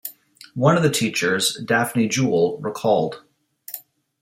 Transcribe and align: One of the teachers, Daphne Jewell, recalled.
One 0.55 0.77
of 0.77 0.81
the 0.81 0.89
teachers, 0.89 1.61
Daphne 1.63 2.07
Jewell, 2.07 2.57
recalled. 2.59 3.23